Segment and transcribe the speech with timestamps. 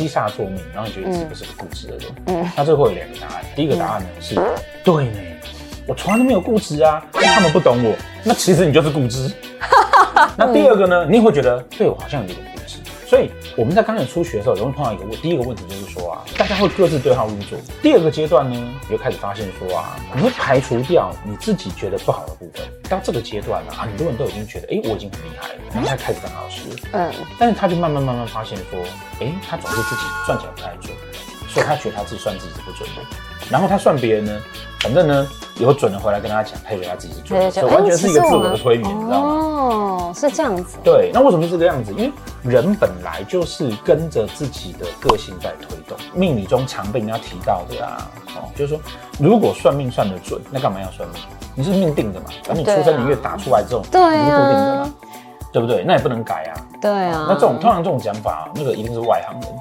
[0.00, 3.44] 七煞作命，然后你觉得自己不是个固执的人，嗯，那最后有两个答案。
[3.54, 4.34] 第一个答案呢是，
[4.82, 5.18] 对呢，
[5.86, 9.30] 我从来都没有固执啊，他们不懂我，那其实你就是固执。
[10.38, 12.38] 那第二个呢，你也会觉得，对我好像有点。
[13.10, 17.58] 所以我们在刚开始初学的时候，容易碰到一个问，第一个问题就是说啊，大家会各自对号入座。
[17.82, 18.56] 第二个阶段呢，
[18.88, 22.64] 你就开始发现说啊，你会排除掉你自己觉得不好的部分。
[22.88, 26.60] 到这个阶段呢，啊，很多人都已经觉得，哎，我已经很厉害了，然后他开始当老师，
[26.92, 28.78] 嗯，但是他就慢慢慢慢发现说，
[29.18, 30.96] 哎，他总是自己算起来不太准，
[31.48, 33.02] 所以他觉得他自己算自己是不准的。
[33.50, 34.40] 然后他算别人呢，
[34.78, 35.26] 反正呢，
[35.58, 39.34] 有准的回来跟他讲，他以为他自己是准的，所以完全是一个自我的催眠，你知道吗？
[39.34, 40.78] 哦，是这样子。
[40.84, 41.92] 对，那为什么是这个样子？
[41.96, 45.96] 因为人本来就是跟着自己的个性在推动。
[46.14, 48.80] 命理中常被人家提到的啊，哦，就是说，
[49.18, 51.20] 如果算命算得准，那干嘛要算命？
[51.54, 52.26] 你是命定的嘛？
[52.44, 54.94] 反正你出生年月打出来之后，对啊，你是固定的嘛，
[55.52, 55.84] 对不对？
[55.84, 56.52] 那也不能改啊。
[56.80, 57.26] 对啊。
[57.28, 59.58] 那这种通常这种讲法，那个一定是外行人。